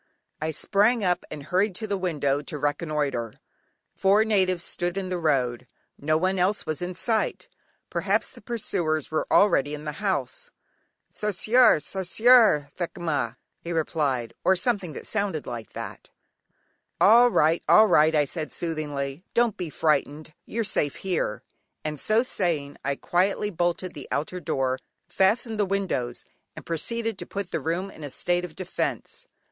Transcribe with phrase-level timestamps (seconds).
[0.41, 3.33] I sprang up and hurried to the window to reconnoitre;
[3.95, 7.47] four natives stood in the road; no one else was in sight;
[7.91, 10.49] perhaps the pursuers were already in the house.
[11.13, 16.09] "Sarsiar, sarsiar, thekinma," he repeated, (or something that sounded like that).
[16.99, 21.43] "All right, all right" I said soothingly: "don't be frightened, you're safe here,"
[21.83, 26.25] and so saying I quietly bolted the outer door, fastened the windows,
[26.55, 29.27] and proceeded to put the room in a state of defence.